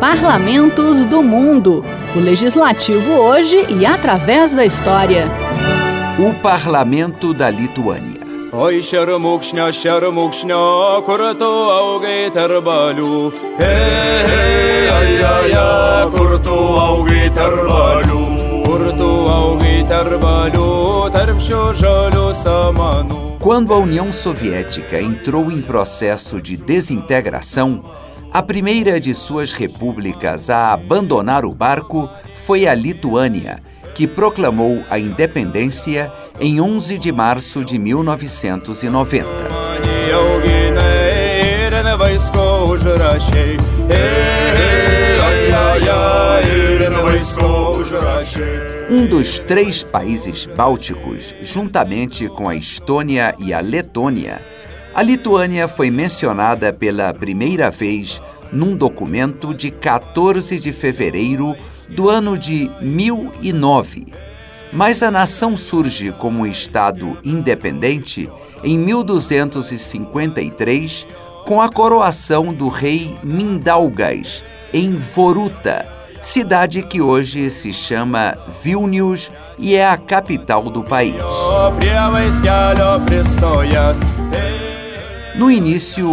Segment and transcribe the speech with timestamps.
[0.00, 1.84] Parlamentos do Mundo.
[2.16, 5.28] O legislativo hoje e através da história.
[6.18, 8.18] O Parlamento da Lituânia.
[8.50, 8.96] Oi auge
[15.54, 17.30] auge
[23.38, 27.84] Quando a União Soviética entrou em processo de desintegração,
[28.32, 33.60] a primeira de suas repúblicas a abandonar o barco foi a Lituânia
[33.94, 39.28] que proclamou a independência em 11 de março de 1990.
[48.88, 54.44] Um dos três países bálticos, juntamente com a Estônia e a Letônia,
[54.94, 58.20] a Lituânia foi mencionada pela primeira vez
[58.52, 61.54] num documento de 14 de fevereiro
[61.88, 64.06] do ano de 1009.
[64.72, 68.30] Mas a nação surge como Estado independente
[68.62, 71.08] em 1253,
[71.46, 75.88] com a coroação do rei Mindaugas, em Voruta,
[76.20, 81.16] cidade que hoje se chama Vilnius e é a capital do país.
[85.34, 86.06] No início,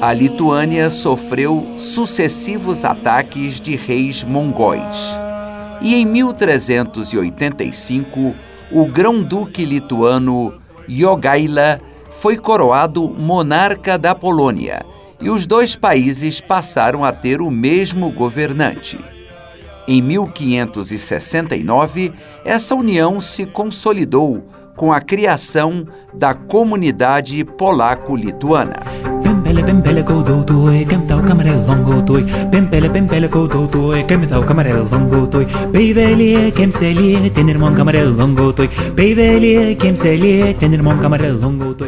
[0.00, 4.96] a Lituânia sofreu sucessivos ataques de reis mongóis.
[5.80, 8.34] E em 1385,
[8.72, 10.56] o grão-duque lituano
[10.88, 14.80] Jogaila foi coroado monarca da Polônia
[15.20, 18.98] e os dois países passaram a ter o mesmo governante.
[19.86, 22.12] Em 1569,
[22.44, 24.44] essa união se consolidou
[24.78, 25.84] com a criação
[26.14, 28.76] da Comunidade Polaco-Lituana.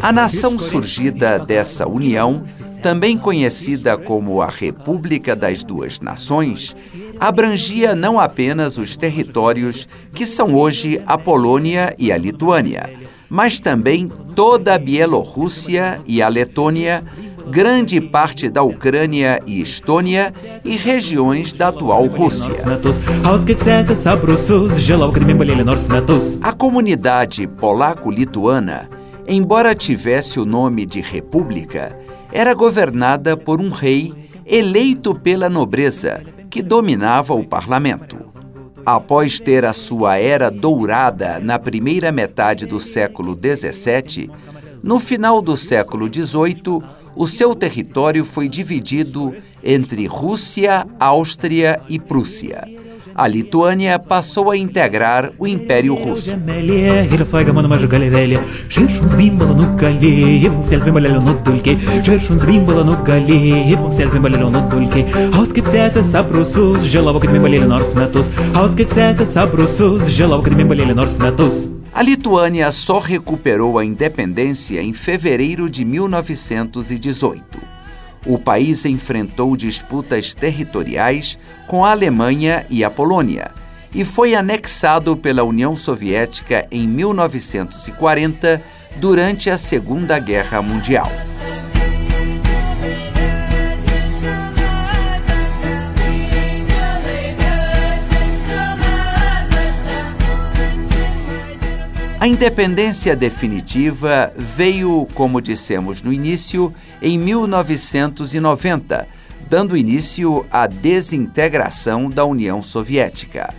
[0.01, 2.43] A nação surgida dessa união,
[2.83, 6.75] também conhecida como a República das Duas Nações,
[7.21, 12.89] abrangia não apenas os territórios que são hoje a Polônia e a Lituânia,
[13.29, 17.03] mas também toda a Bielorrússia e a Letônia,
[17.47, 20.33] grande parte da Ucrânia e Estônia
[20.65, 22.55] e regiões da atual Rússia.
[26.41, 28.89] A comunidade polaco-lituana,
[29.27, 31.95] embora tivesse o nome de república,
[32.33, 34.11] era governada por um rei
[34.43, 38.17] eleito pela nobreza, que dominava o parlamento.
[38.85, 44.29] Após ter a sua era dourada na primeira metade do século XVII,
[44.83, 46.83] no final do século XVIII,
[47.15, 52.67] o seu território foi dividido entre Rússia, Áustria e Prússia.
[53.15, 56.35] A Lituânia passou a integrar o Império Russo.
[71.93, 77.70] A Lituânia só recuperou a independência em fevereiro de 1918.
[78.25, 83.51] O país enfrentou disputas territoriais com a Alemanha e a Polônia
[83.93, 88.61] e foi anexado pela União Soviética em 1940
[88.97, 91.09] durante a Segunda Guerra Mundial.
[102.21, 106.71] A independência definitiva veio, como dissemos no início,
[107.01, 109.07] em 1990,
[109.49, 113.51] dando início à desintegração da União Soviética.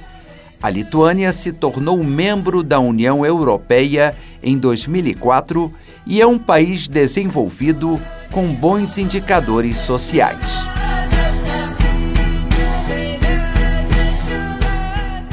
[0.63, 5.75] A Lituânia se tornou membro da União Europeia em 2004
[6.07, 8.01] e é um país desenvolvido
[8.31, 10.82] com bons indicadores sociais.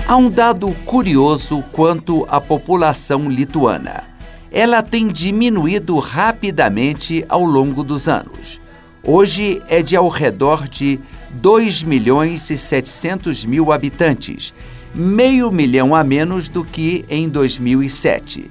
[0.10, 4.06] Há um dado curioso quanto à população lituana.
[4.52, 8.60] Ela tem diminuído rapidamente ao longo dos anos.
[9.04, 14.52] Hoje é de ao redor de 2 milhões e 700 mil habitantes,
[14.96, 18.50] meio milhão a menos do que em 2007.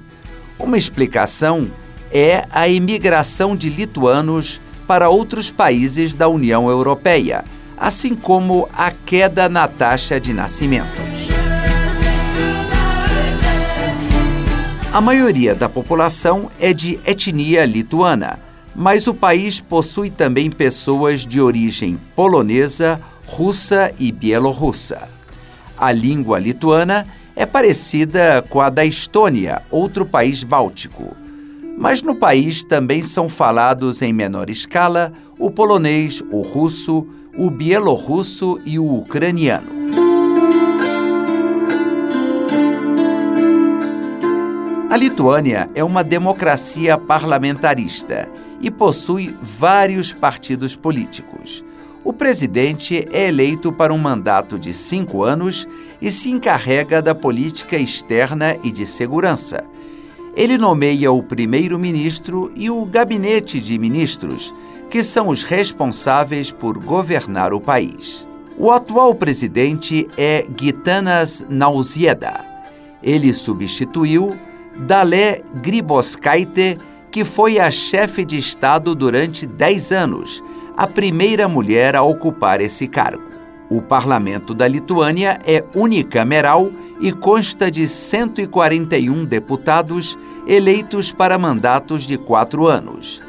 [0.57, 1.67] Uma explicação
[2.09, 7.43] é a imigração de lituanos para outros países da União Europeia,
[7.77, 11.38] assim como a queda na taxa de nascimentos.
[14.91, 18.39] A maioria da população é de etnia lituana,
[18.75, 25.09] Mas o país possui também pessoas de origem polonesa, russa e bielorrussa.
[25.77, 27.05] A língua lituana
[27.35, 31.15] é parecida com a da Estônia, outro país báltico.
[31.77, 37.05] Mas no país também são falados em menor escala o polonês, o russo,
[37.37, 39.78] o bielorrusso e o ucraniano.
[44.89, 48.27] A Lituânia é uma democracia parlamentarista
[48.59, 51.63] e possui vários partidos políticos.
[52.03, 55.67] O presidente é eleito para um mandato de cinco anos
[56.01, 59.63] e se encarrega da política externa e de segurança.
[60.35, 64.55] Ele nomeia o primeiro-ministro e o gabinete de ministros,
[64.89, 68.27] que são os responsáveis por governar o país.
[68.57, 72.43] O atual presidente é Gitanas Nausėda.
[73.03, 74.35] Ele substituiu
[74.77, 76.77] Dalé Grybauskaite,
[77.11, 80.43] que foi a chefe de Estado durante 10 anos,
[80.77, 83.23] a primeira mulher a ocupar esse cargo.
[83.69, 90.17] O parlamento da Lituânia é unicameral e consta de 141 deputados
[90.47, 93.21] eleitos para mandatos de quatro anos.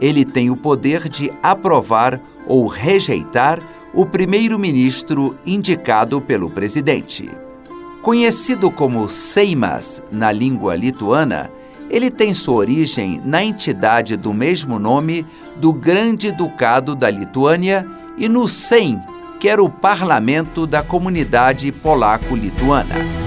[0.00, 3.60] Ele tem o poder de aprovar ou rejeitar
[3.94, 7.30] o primeiro-ministro indicado pelo presidente.
[8.06, 11.50] Conhecido como Seimas na língua lituana,
[11.90, 15.26] ele tem sua origem na entidade do mesmo nome
[15.56, 17.84] do Grande Ducado da Lituânia
[18.16, 19.00] e no Seim,
[19.40, 23.25] que era o parlamento da comunidade polaco-lituana.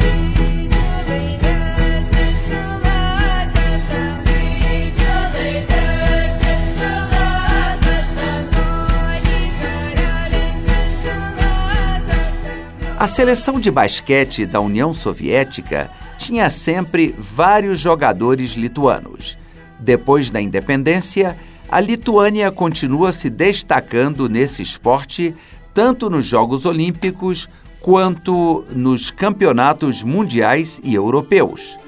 [13.00, 19.38] A seleção de basquete da União Soviética tinha sempre vários jogadores lituanos.
[19.80, 21.38] Depois da independência,
[21.72, 25.34] a Lituânia continua se destacando nesse esporte,
[25.74, 27.48] tanto nos Jogos Olímpicos
[27.80, 31.80] quanto nos campeonatos mundiais e europeus.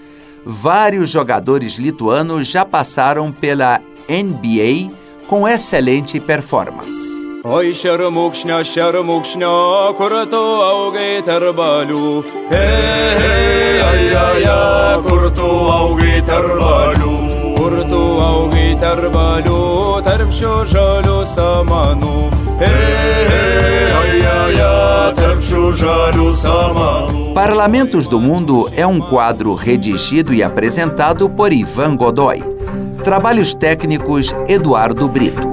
[0.45, 4.95] Vários jogadores lituanos já passaram pela NBA
[5.27, 7.30] com excelente performance.
[15.33, 17.15] Tu augai tarp balių.
[17.57, 19.57] Kur tu augai tarp balių,
[20.05, 22.13] tarp šio žalių samanų.
[22.61, 27.33] Hei, hei, ai, ai, ai, tarp šio žalių samanų.
[27.33, 32.60] Parlamentos do Mundo é um quadro redigido e apresentado por Ivan Godoy.
[33.01, 35.51] trabalhos técnicos Eduardo Brito.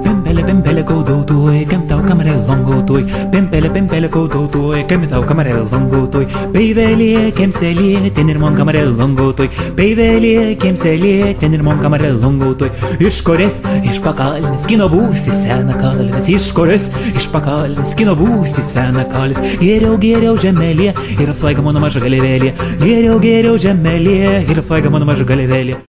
[12.99, 13.57] Iš kuris,
[13.89, 19.97] iš pakalnis, kino būsi sena kalnis, iš kuris, iš pakalnis, kino būsi sena kalnis, geriau,
[20.01, 22.53] geriau žemelė ir apsvaiga mano maža galvėlė,
[22.83, 25.77] geriau, geriau žemelė ir apsvaiga mano maža galvėlė.